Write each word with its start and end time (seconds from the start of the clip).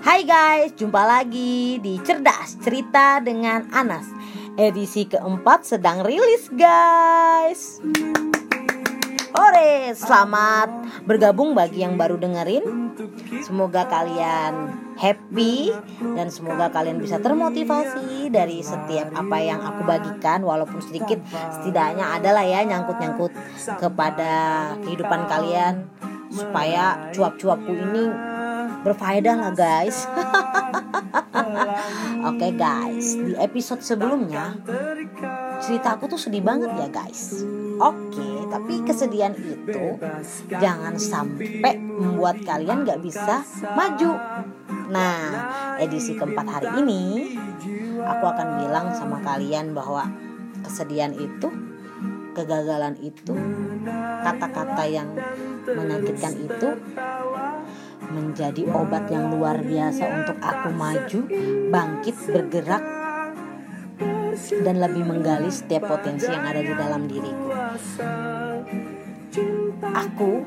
Hai 0.00 0.24
guys, 0.24 0.72
jumpa 0.80 1.04
lagi 1.04 1.76
di 1.76 2.00
Cerdas 2.00 2.56
Cerita 2.64 3.20
dengan 3.20 3.68
Anas. 3.68 4.08
Edisi 4.56 5.04
keempat 5.04 5.68
sedang 5.68 6.00
rilis 6.00 6.48
guys. 6.56 7.84
Ore, 9.36 9.92
selamat 9.92 11.04
bergabung 11.04 11.52
bagi 11.52 11.84
yang 11.84 12.00
baru 12.00 12.16
dengerin. 12.16 12.96
Semoga 13.44 13.84
kalian 13.92 14.72
happy 14.96 15.68
dan 16.16 16.32
semoga 16.32 16.72
kalian 16.72 16.96
bisa 16.96 17.20
termotivasi 17.20 18.32
dari 18.32 18.64
setiap 18.64 19.12
apa 19.12 19.36
yang 19.36 19.60
aku 19.60 19.84
bagikan 19.84 20.40
walaupun 20.48 20.80
sedikit 20.80 21.20
setidaknya 21.60 22.16
adalah 22.16 22.48
ya 22.48 22.64
nyangkut-nyangkut 22.64 23.36
kepada 23.76 24.32
kehidupan 24.80 25.28
kalian 25.28 25.92
supaya 26.32 27.12
cuap-cuapku 27.12 27.74
ini 27.74 28.29
berfaedah 28.80 29.36
lah 29.36 29.52
guys. 29.52 30.04
Oke 32.20 32.36
okay, 32.36 32.52
guys. 32.56 33.16
Di 33.16 33.34
episode 33.36 33.80
sebelumnya 33.80 34.56
Cerita 35.60 35.96
aku 35.96 36.08
tuh 36.08 36.20
sedih 36.20 36.44
banget 36.44 36.72
ya 36.76 36.88
guys. 36.88 37.44
Oke 37.80 38.20
okay, 38.20 38.34
Tapi 38.48 38.74
kesedihan 38.84 39.32
itu 39.36 39.96
Jangan 40.52 40.96
sampai 41.00 41.80
membuat 41.80 42.44
kalian 42.44 42.84
gak 42.84 43.00
bisa 43.00 43.44
maju. 43.72 44.16
Nah 44.90 45.20
edisi 45.80 46.16
keempat 46.16 46.46
hari 46.60 46.70
ini 46.84 47.02
Aku 48.00 48.24
akan 48.28 48.64
bilang 48.64 48.92
sama 48.96 49.20
kalian 49.24 49.72
bahwa 49.72 50.08
Kesedihan 50.60 51.16
itu 51.16 51.48
Kegagalan 52.36 53.00
itu 53.00 53.34
Kata-kata 54.20 54.84
yang 54.84 55.08
menyakitkan 55.64 56.34
itu 56.36 56.68
menjadi 58.10 58.66
obat 58.74 59.06
yang 59.08 59.30
luar 59.34 59.62
biasa 59.62 60.04
untuk 60.22 60.38
aku 60.42 60.68
maju, 60.74 61.20
bangkit, 61.70 62.16
bergerak, 62.30 62.84
dan 64.62 64.76
lebih 64.82 65.04
menggali 65.06 65.50
setiap 65.50 65.86
potensi 65.86 66.26
yang 66.26 66.44
ada 66.44 66.62
di 66.62 66.74
dalam 66.74 67.06
diriku. 67.06 67.48
Aku 69.90 70.42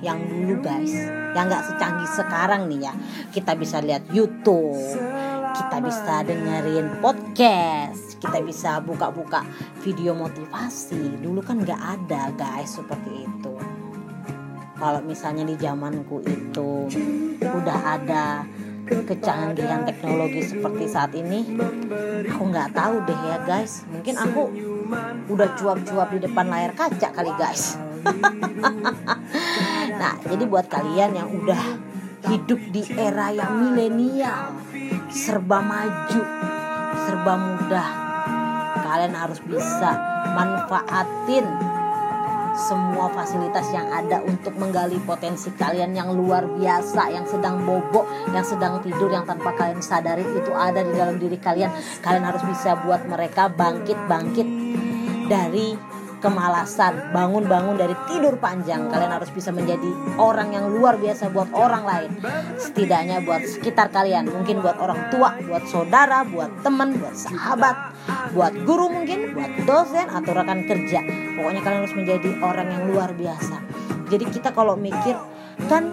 yang 0.00 0.20
dulu 0.24 0.64
guys, 0.64 0.92
yang 1.36 1.48
gak 1.48 1.64
secanggih 1.68 2.10
sekarang 2.16 2.68
nih 2.72 2.88
ya, 2.88 2.94
kita 3.32 3.52
bisa 3.56 3.84
lihat 3.84 4.08
YouTube, 4.12 4.80
kita 5.56 5.76
bisa 5.84 6.24
dengerin 6.24 7.00
podcast, 7.04 8.16
kita 8.16 8.40
bisa 8.40 8.80
buka-buka 8.80 9.44
video 9.84 10.16
motivasi. 10.16 11.20
Dulu 11.20 11.40
kan 11.44 11.60
gak 11.64 11.80
ada 12.00 12.32
guys 12.32 12.80
seperti 12.80 13.28
itu 13.28 13.59
kalau 14.80 15.04
misalnya 15.04 15.44
di 15.44 15.60
zamanku 15.60 16.24
itu 16.24 16.88
udah 17.44 18.00
ada 18.00 18.48
kecanggihan 18.88 19.86
teknologi 19.86 20.42
seperti 20.42 20.84
saat 20.88 21.12
ini 21.14 21.46
aku 22.26 22.42
nggak 22.48 22.72
tahu 22.72 23.04
deh 23.04 23.20
ya 23.28 23.38
guys. 23.44 23.84
Mungkin 23.92 24.14
aku 24.16 24.42
udah 25.30 25.48
cuap-cuap 25.54 26.08
di 26.16 26.18
depan 26.24 26.48
layar 26.48 26.72
kaca 26.72 27.08
kali 27.12 27.32
guys. 27.36 27.76
Nah 30.00 30.16
jadi 30.24 30.48
buat 30.48 30.64
kalian 30.72 31.12
yang 31.12 31.28
udah 31.28 31.60
hidup 32.24 32.56
di 32.72 32.80
era 32.96 33.28
yang 33.28 33.52
milenial 33.52 34.56
serba 35.12 35.60
maju 35.60 36.22
serba 37.04 37.34
mudah 37.36 37.88
kalian 38.80 39.12
harus 39.12 39.44
bisa 39.44 39.92
manfaatin 40.32 41.44
semua 42.56 43.10
fasilitas 43.12 43.66
yang 43.70 43.88
ada 43.90 44.22
untuk 44.22 44.54
menggali 44.58 44.98
potensi 45.02 45.50
kalian 45.54 45.94
yang 45.94 46.10
luar 46.14 46.46
biasa, 46.46 47.10
yang 47.12 47.26
sedang 47.26 47.62
bobok, 47.62 48.06
yang 48.34 48.44
sedang 48.44 48.82
tidur, 48.82 49.10
yang 49.10 49.26
tanpa 49.26 49.54
kalian 49.54 49.82
sadari 49.82 50.22
itu 50.24 50.52
ada 50.54 50.82
di 50.82 50.92
dalam 50.94 51.16
diri 51.18 51.38
kalian. 51.38 51.70
Kalian 52.02 52.24
harus 52.26 52.42
bisa 52.46 52.78
buat 52.82 53.06
mereka 53.06 53.50
bangkit-bangkit 53.50 54.48
dari 55.30 55.78
kemalasan, 56.20 57.10
bangun-bangun 57.10 57.80
dari 57.80 57.96
tidur 58.06 58.36
panjang. 58.36 58.86
Kalian 58.92 59.12
harus 59.16 59.32
bisa 59.32 59.50
menjadi 59.50 59.88
orang 60.20 60.52
yang 60.52 60.68
luar 60.68 61.00
biasa 61.00 61.32
buat 61.32 61.48
orang 61.56 61.82
lain. 61.82 62.10
Setidaknya 62.60 63.24
buat 63.24 63.42
sekitar 63.42 63.88
kalian, 63.90 64.28
mungkin 64.28 64.60
buat 64.60 64.76
orang 64.78 65.08
tua, 65.10 65.34
buat 65.48 65.64
saudara, 65.66 66.22
buat 66.28 66.60
teman, 66.60 67.00
buat 67.00 67.16
sahabat, 67.16 67.96
buat 68.36 68.52
guru 68.68 68.92
mungkin, 68.92 69.34
buat 69.34 69.52
dosen 69.64 70.06
atau 70.06 70.30
rekan 70.36 70.68
kerja. 70.68 71.00
Pokoknya 71.40 71.60
kalian 71.64 71.80
harus 71.82 71.96
menjadi 71.96 72.30
orang 72.44 72.68
yang 72.68 72.82
luar 72.92 73.10
biasa. 73.16 73.56
Jadi 74.12 74.24
kita 74.28 74.52
kalau 74.52 74.76
mikir 74.76 75.16
kan 75.68 75.86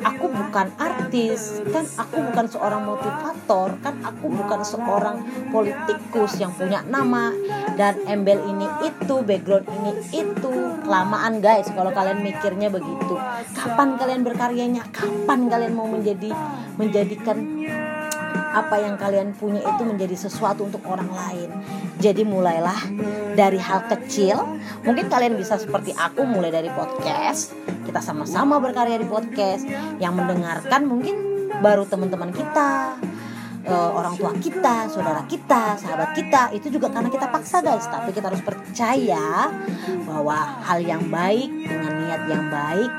aku 0.00 0.26
bukan 0.32 0.68
artis 0.80 1.60
kan 1.68 1.84
aku 1.96 2.16
bukan 2.30 2.46
seorang 2.48 2.82
motivator 2.84 3.68
kan 3.84 3.94
aku 4.00 4.26
bukan 4.32 4.60
seorang 4.64 5.16
politikus 5.52 6.40
yang 6.40 6.52
punya 6.54 6.80
nama. 6.88 7.32
Dan 7.76 8.02
embel 8.08 8.40
ini 8.48 8.66
itu 8.84 9.14
background 9.24 9.66
ini 9.68 9.92
itu 10.12 10.52
kelamaan 10.84 11.40
guys 11.40 11.68
kalau 11.72 11.92
kalian 11.92 12.20
mikirnya 12.24 12.68
begitu. 12.72 13.16
Kapan 13.56 13.96
kalian 13.96 14.22
berkaryanya? 14.24 14.82
Kapan 14.92 15.48
kalian 15.48 15.72
mau 15.76 15.88
menjadi 15.88 16.32
menjadikan 16.80 17.59
apa 18.50 18.82
yang 18.82 18.98
kalian 18.98 19.30
punya 19.34 19.62
itu 19.62 19.82
menjadi 19.86 20.16
sesuatu 20.18 20.66
untuk 20.66 20.82
orang 20.90 21.10
lain. 21.10 21.50
Jadi 22.02 22.26
mulailah 22.26 22.90
dari 23.38 23.60
hal 23.62 23.86
kecil. 23.86 24.58
Mungkin 24.82 25.06
kalian 25.06 25.38
bisa 25.38 25.56
seperti 25.60 25.94
aku 25.94 26.26
mulai 26.26 26.50
dari 26.50 26.68
podcast. 26.72 27.54
Kita 27.86 28.02
sama-sama 28.02 28.58
berkarya 28.58 28.98
di 28.98 29.06
podcast. 29.06 29.64
Yang 30.02 30.14
mendengarkan 30.18 30.82
mungkin 30.88 31.16
baru 31.60 31.86
teman-teman 31.86 32.32
kita, 32.34 32.96
uh, 33.68 33.90
orang 33.94 34.16
tua 34.16 34.32
kita, 34.34 34.88
saudara 34.88 35.22
kita, 35.28 35.76
sahabat 35.76 36.10
kita 36.16 36.50
itu 36.56 36.72
juga 36.72 36.88
karena 36.90 37.12
kita 37.12 37.28
paksa 37.28 37.60
guys. 37.60 37.86
Tapi 37.86 38.10
kita 38.10 38.32
harus 38.32 38.42
percaya 38.42 39.52
bahwa 40.08 40.36
hal 40.64 40.80
yang 40.82 41.04
baik 41.06 41.50
dengan 41.52 41.92
niat 42.02 42.22
yang 42.26 42.44
baik 42.48 42.92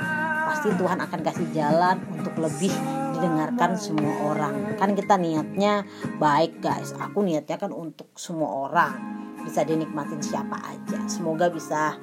pasti 0.52 0.68
Tuhan 0.76 1.00
akan 1.00 1.20
kasih 1.24 1.48
jalan 1.56 1.98
untuk 2.12 2.36
lebih 2.38 3.01
didengarkan 3.22 3.78
semua 3.78 4.34
orang. 4.34 4.74
Kan 4.82 4.98
kita 4.98 5.22
niatnya 5.22 5.86
baik 6.18 6.58
guys. 6.58 6.98
Aku 6.98 7.22
niatnya 7.22 7.62
kan 7.62 7.70
untuk 7.70 8.10
semua 8.18 8.66
orang. 8.66 8.98
Bisa 9.46 9.62
dinikmatin 9.62 10.26
siapa 10.26 10.58
aja. 10.58 11.06
Semoga 11.06 11.54
bisa 11.54 12.02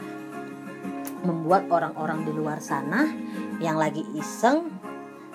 membuat 1.27 1.67
orang-orang 1.67 2.23
di 2.23 2.31
luar 2.31 2.63
sana 2.63 3.11
yang 3.59 3.75
lagi 3.75 4.07
iseng 4.15 4.71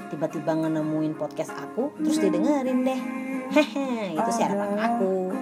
tiba-tiba 0.07 0.55
ngenemuin 0.55 1.19
podcast 1.19 1.51
aku 1.51 1.91
terus 2.00 2.23
didengerin 2.23 2.88
deh. 2.88 3.01
Hehe 3.51 4.15
itu 4.15 4.29
sih 4.31 4.47
harapan 4.47 4.79
aku. 4.79 5.35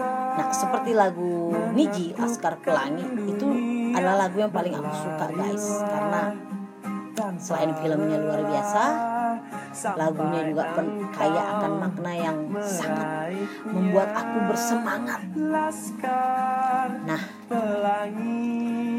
Nah, 0.00 0.50
seperti 0.50 0.96
lagu 0.96 1.54
Niji 1.76 2.16
Laskar 2.16 2.58
Pelangi 2.58 3.04
itu 3.28 3.46
adalah 3.94 4.26
lagu 4.26 4.42
yang 4.42 4.50
paling 4.50 4.74
aku 4.74 4.90
suka, 4.90 5.26
guys, 5.30 5.64
karena 5.86 6.34
selain 7.38 7.70
filmnya 7.78 8.18
luar 8.18 8.42
biasa, 8.42 8.84
lagunya 9.94 10.40
juga 10.50 10.64
kaya 11.14 11.42
akan 11.58 11.72
makna 11.78 12.12
yang 12.14 12.38
sangat 12.62 13.34
membuat 13.66 14.10
aku 14.14 14.38
bersemangat. 14.50 15.20
Nah, 17.04 17.22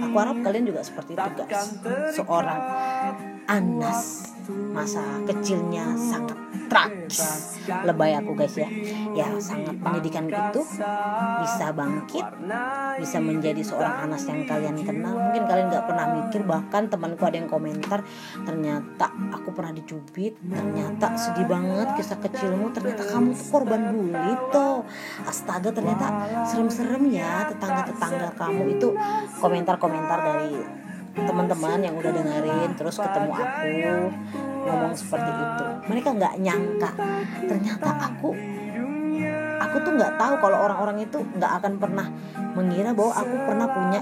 aku 0.06 0.16
harap 0.16 0.38
kalian 0.44 0.66
juga 0.68 0.82
seperti 0.84 1.12
itu, 1.16 1.32
guys. 1.44 1.76
Seorang 2.16 2.62
Anas 3.46 4.32
masa 4.72 5.04
kecilnya 5.28 5.96
sangat 6.00 6.40
tragis 6.68 7.56
lebay 7.66 8.14
aku 8.18 8.38
guys 8.38 8.56
ya. 8.58 8.70
Ya 9.16 9.28
sangat 9.42 9.78
pendidikan 9.82 10.30
itu. 10.30 10.62
Bisa 11.42 11.72
bangkit 11.74 12.26
bisa 13.00 13.18
menjadi 13.20 13.62
seorang 13.66 14.10
Anas 14.10 14.26
yang 14.30 14.46
kalian 14.46 14.78
kenal. 14.86 15.16
Mungkin 15.18 15.44
kalian 15.50 15.68
nggak 15.72 15.86
pernah 15.88 16.06
mikir 16.12 16.42
bahkan 16.46 16.88
temanku 16.88 17.24
ada 17.26 17.38
yang 17.42 17.50
komentar 17.50 18.06
ternyata 18.46 19.12
aku 19.34 19.52
pernah 19.56 19.74
dicubit 19.74 20.38
ternyata 20.46 21.16
sedih 21.18 21.48
banget 21.48 21.88
kisah 21.98 22.20
kecilmu 22.20 22.72
ternyata 22.72 23.04
kamu 23.08 23.34
tuh 23.34 23.48
korban 23.50 23.82
bully 23.92 24.34
tuh 24.52 24.86
astaga 25.26 25.72
ternyata 25.72 26.08
serem-serem 26.48 27.04
ya 27.10 27.50
tetangga-tetangga 27.50 28.30
kamu. 28.38 28.62
Itu 28.78 28.94
komentar-komentar 29.42 30.20
dari 30.22 30.86
teman-teman 31.16 31.80
yang 31.80 31.96
udah 31.96 32.12
dengerin 32.12 32.70
terus 32.76 33.00
ketemu 33.00 33.32
aku 33.32 33.72
ngomong 34.66 34.94
seperti 34.94 35.32
itu. 35.32 35.64
Mereka 35.88 36.10
nggak 36.16 36.34
nyangka 36.44 36.92
ternyata 37.48 37.90
aku 38.12 38.36
aku 39.76 39.76
tuh 39.84 39.94
nggak 39.96 40.14
tahu 40.16 40.34
kalau 40.40 40.58
orang-orang 40.68 41.04
itu 41.04 41.18
nggak 41.36 41.52
akan 41.64 41.74
pernah 41.80 42.08
mengira 42.56 42.96
bahwa 42.96 43.12
aku 43.12 43.36
pernah 43.44 43.68
punya 43.68 44.00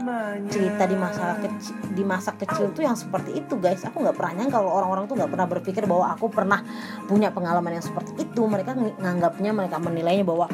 cerita 0.50 0.83
di 0.86 0.94
masa 0.98 1.24
kecil 1.42 1.75
di 1.94 2.04
masa 2.06 2.31
kecil 2.38 2.69
tuh 2.74 2.86
yang 2.86 2.94
seperti 2.94 3.42
itu 3.42 3.57
guys. 3.57 3.81
Aku 3.86 4.06
nggak 4.06 4.13
pernah 4.13 4.33
nyangka 4.38 4.62
kalau 4.62 4.71
orang-orang 4.77 5.06
tuh 5.09 5.16
nggak 5.18 5.31
pernah 5.33 5.48
berpikir 5.50 5.83
bahwa 5.89 6.13
aku 6.13 6.30
pernah 6.30 6.62
punya 7.09 7.33
pengalaman 7.33 7.81
yang 7.81 7.86
seperti 7.86 8.21
itu. 8.21 8.42
Mereka 8.45 8.77
nganggapnya 9.01 9.51
mereka 9.54 9.77
menilainya 9.81 10.25
bahwa 10.25 10.45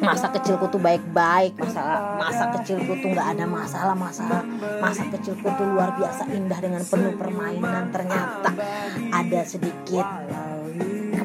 masa 0.00 0.32
kecilku 0.32 0.64
tuh 0.72 0.80
baik-baik 0.80 1.56
masa 1.60 2.16
masa 2.16 2.44
kecilku 2.56 2.92
tuh 3.00 3.08
nggak 3.12 3.28
ada 3.36 3.44
masalah 3.44 3.96
masalah 3.96 4.42
masa 4.80 5.04
kecilku 5.12 5.44
tuh 5.44 5.66
luar 5.68 5.92
biasa 5.96 6.28
indah 6.32 6.58
dengan 6.60 6.82
penuh 6.84 7.14
permainan 7.20 7.92
ternyata 7.92 8.50
ada 9.12 9.40
sedikit 9.44 10.06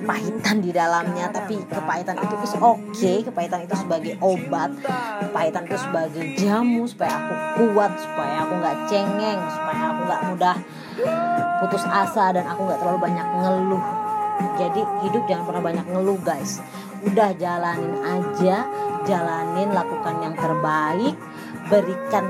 kepahitan 0.05 0.61
di 0.61 0.69
dalamnya 0.69 1.33
tapi 1.33 1.57
kepahitan 1.65 2.13
itu 2.21 2.35
is 2.45 2.53
oke 2.61 2.77
okay. 2.93 3.25
kepahitan 3.25 3.65
itu 3.65 3.73
sebagai 3.73 4.13
obat 4.21 4.69
kepahitan 5.23 5.65
itu 5.65 5.77
sebagai 5.81 6.23
jamu 6.37 6.85
supaya 6.85 7.25
aku 7.25 7.33
kuat 7.73 7.91
supaya 7.97 8.45
aku 8.45 8.53
nggak 8.59 8.77
cengeng 8.85 9.39
supaya 9.49 9.81
aku 9.89 10.01
nggak 10.05 10.21
mudah 10.29 10.57
putus 11.63 11.83
asa 11.89 12.37
dan 12.37 12.45
aku 12.45 12.69
nggak 12.69 12.79
terlalu 12.83 12.99
banyak 13.01 13.27
ngeluh 13.41 14.04
jadi 14.55 14.81
hidup 15.05 15.23
jangan 15.27 15.45
pernah 15.51 15.63
banyak 15.63 15.85
ngeluh 15.91 16.19
guys. 16.23 16.63
Udah 17.05 17.35
jalanin 17.37 17.95
aja 18.01 18.65
jalanin 19.05 19.69
lakukan 19.69 20.15
yang 20.25 20.33
terbaik 20.33 21.15
berikan 21.69 22.25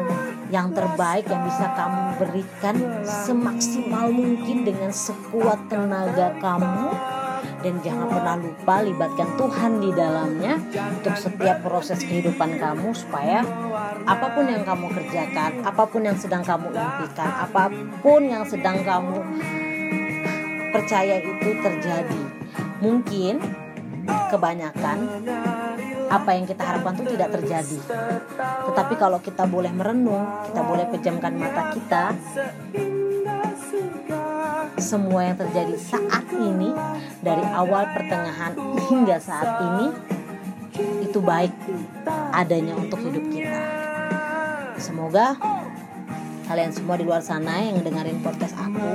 yang 0.53 0.71
terbaik 0.71 1.25
yang 1.27 1.43
bisa 1.43 1.73
kamu 1.73 2.01
berikan 2.21 2.75
semaksimal 3.03 4.07
mungkin 4.13 4.63
dengan 4.63 4.91
sekuat 4.93 5.67
tenaga 5.67 6.35
kamu. 6.39 6.89
Dan 7.65 7.81
jangan 7.81 8.13
pernah 8.13 8.37
lupa 8.37 8.85
libatkan 8.85 9.29
Tuhan 9.41 9.81
di 9.81 9.89
dalamnya 9.89 10.53
untuk 10.69 11.17
setiap 11.17 11.65
proses 11.65 11.97
kehidupan 12.05 12.61
kamu 12.61 12.93
supaya 12.93 13.41
apa 14.05 14.37
pun 14.37 14.45
yang 14.45 14.61
kamu 14.61 14.93
kerjakan, 14.93 15.65
apa 15.65 15.83
pun 15.89 16.05
yang 16.05 16.13
sedang 16.13 16.45
kamu 16.45 16.69
impikan, 16.77 17.25
apa 17.25 17.73
pun 18.05 18.21
yang 18.29 18.45
sedang 18.45 18.85
kamu 18.85 19.17
percaya 20.75 21.23
itu 21.23 21.49
terjadi. 21.63 22.21
Mungkin 22.83 23.39
kebanyakan 24.27 24.97
apa 26.11 26.29
yang 26.35 26.45
kita 26.45 26.61
harapkan 26.61 26.93
itu 26.99 27.15
tidak 27.15 27.29
terjadi. 27.39 27.77
Tetapi 28.71 28.93
kalau 28.99 29.19
kita 29.23 29.47
boleh 29.47 29.71
merenung, 29.71 30.27
kita 30.51 30.61
boleh 30.61 30.85
pejamkan 30.91 31.33
mata 31.39 31.71
kita, 31.71 32.03
semua 34.75 35.31
yang 35.31 35.37
terjadi 35.39 35.75
saat 35.79 36.27
ini 36.35 36.75
dari 37.23 37.45
awal 37.55 37.89
pertengahan 37.95 38.53
hingga 38.91 39.17
saat 39.17 39.63
ini 39.63 39.87
itu 41.07 41.23
baik 41.23 41.55
adanya 42.35 42.75
untuk 42.75 42.99
hidup 42.99 43.23
kita. 43.31 43.63
Semoga 44.75 45.39
kalian 46.45 46.69
semua 46.69 46.95
di 46.95 47.05
luar 47.09 47.25
sana 47.25 47.57
yang 47.57 47.81
dengerin 47.81 48.21
podcast 48.21 48.53
aku 48.53 48.89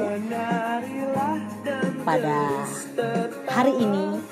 pada 2.06 2.62
hari 3.50 3.74
ini 3.74 4.22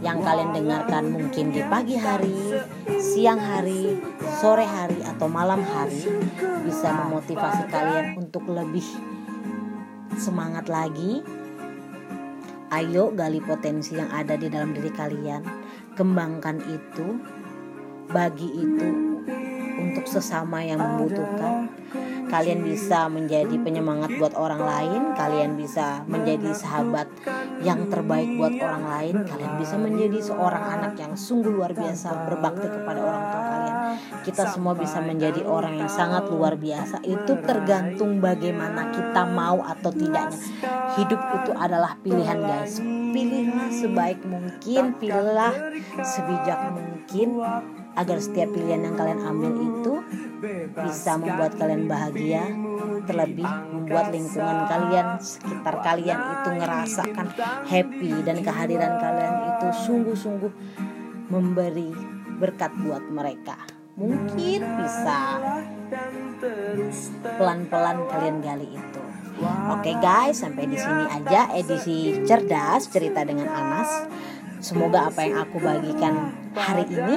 yang 0.00 0.24
kalian 0.24 0.56
dengarkan 0.56 1.08
mungkin 1.12 1.52
di 1.52 1.60
pagi 1.66 1.96
hari, 1.96 2.62
siang 3.00 3.40
hari, 3.40 3.96
sore 4.40 4.64
hari 4.64 5.00
atau 5.04 5.28
malam 5.28 5.60
hari 5.60 6.04
bisa 6.64 6.92
memotivasi 6.92 7.64
kalian 7.68 8.16
untuk 8.20 8.44
lebih 8.48 8.84
semangat 10.16 10.68
lagi. 10.72 11.20
Ayo 12.70 13.14
gali 13.14 13.38
potensi 13.38 13.94
yang 13.94 14.10
ada 14.10 14.34
di 14.34 14.50
dalam 14.50 14.74
diri 14.74 14.90
kalian, 14.90 15.42
kembangkan 15.94 16.60
itu, 16.66 17.20
bagi 18.10 18.50
itu 18.52 18.90
untuk 19.80 20.04
sesama 20.06 20.66
yang 20.66 20.82
membutuhkan. 20.82 21.70
Kalian 22.26 22.60
bisa 22.66 23.06
menjadi 23.06 23.54
penyemangat 23.62 24.18
buat 24.18 24.34
orang 24.34 24.62
lain, 24.62 25.02
kalian 25.14 25.54
bisa 25.54 26.02
menjadi 26.10 26.50
sahabat 26.50 27.06
yang 27.62 27.86
terbaik 27.86 28.34
buat 28.34 28.54
orang 28.58 28.84
lain, 28.84 29.16
kalian 29.24 29.54
bisa 29.56 29.78
menjadi 29.78 30.18
seorang 30.20 30.64
anak 30.78 30.94
yang 30.98 31.14
sungguh 31.14 31.54
luar 31.54 31.70
biasa 31.70 32.26
berbakti 32.26 32.66
kepada 32.66 33.00
orang 33.00 33.24
tua 33.30 33.42
kalian. 33.46 33.76
Kita 34.26 34.42
semua 34.50 34.74
bisa 34.74 34.98
menjadi 34.98 35.46
orang 35.46 35.78
yang 35.78 35.90
sangat 35.90 36.26
luar 36.28 36.58
biasa. 36.58 37.00
Itu 37.06 37.38
tergantung 37.46 38.18
bagaimana 38.18 38.90
kita 38.90 39.22
mau 39.30 39.62
atau 39.62 39.94
tidaknya. 39.94 40.42
Hidup 40.98 41.20
itu 41.42 41.52
adalah 41.54 41.94
pilihan, 42.02 42.38
guys. 42.42 42.82
Pilihlah 43.16 43.70
sebaik 43.70 44.20
mungkin, 44.26 44.98
pilihlah 44.98 45.54
sebijak 46.04 46.74
mungkin 46.74 47.40
agar 47.96 48.18
setiap 48.20 48.52
pilihan 48.52 48.84
yang 48.84 48.94
kalian 48.98 49.20
ambil 49.24 49.52
itu 49.56 49.94
bisa 50.76 51.16
membuat 51.16 51.56
kalian 51.56 51.84
bahagia 51.88 52.44
terlebih 53.06 53.48
membuat 53.72 54.12
lingkungan 54.12 54.58
kalian 54.68 55.06
sekitar 55.22 55.74
kalian 55.80 56.18
itu 56.20 56.50
ngerasakan 56.60 57.26
happy 57.64 58.12
dan 58.26 58.36
kehadiran 58.42 58.92
kalian 59.00 59.34
itu 59.56 59.68
sungguh-sungguh 59.86 60.52
memberi 61.32 61.90
berkat 62.36 62.72
buat 62.84 63.02
mereka. 63.08 63.56
Mungkin 63.96 64.60
bisa 64.60 65.18
pelan-pelan 67.40 68.04
kalian 68.12 68.44
gali 68.44 68.68
itu. 68.76 69.02
Oke 69.72 69.92
okay 69.92 69.96
guys, 70.00 70.40
sampai 70.40 70.68
di 70.68 70.76
sini 70.76 71.04
aja 71.08 71.48
edisi 71.56 72.24
cerdas 72.24 72.88
cerita 72.92 73.24
dengan 73.24 73.48
Anas. 73.48 74.08
Semoga 74.60 75.12
apa 75.12 75.24
yang 75.24 75.44
aku 75.44 75.60
bagikan 75.60 76.32
hari 76.56 76.88
ini 76.88 77.16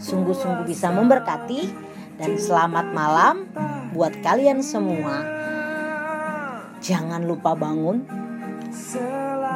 sungguh-sungguh 0.00 0.64
bisa 0.64 0.88
memberkati 0.88 1.92
dan 2.22 2.38
selamat 2.38 2.86
malam 2.94 3.50
buat 3.90 4.14
kalian 4.22 4.62
semua. 4.62 5.26
Jangan 6.78 7.26
lupa 7.26 7.58
bangun 7.58 8.06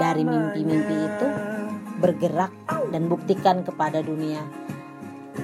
dari 0.03 0.27
mimpi-mimpi 0.27 0.97
itu, 0.99 1.29
bergerak 2.03 2.51
dan 2.91 3.07
buktikan 3.07 3.63
kepada 3.63 4.03
dunia 4.03 4.43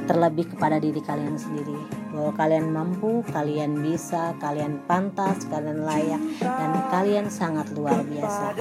terlebih 0.08 0.48
kepada 0.56 0.82
diri 0.82 0.98
kalian 1.04 1.36
sendiri 1.38 1.78
bahwa 2.10 2.32
kalian 2.34 2.74
mampu, 2.74 3.22
kalian 3.30 3.78
bisa, 3.86 4.34
kalian 4.42 4.82
pantas, 4.88 5.46
kalian 5.46 5.86
layak 5.86 6.20
dan 6.40 6.70
kalian 6.90 7.26
sangat 7.30 7.70
luar 7.76 8.02
biasa. 8.02 8.56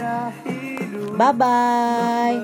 Bye 1.18 1.34
bye. 1.34 2.38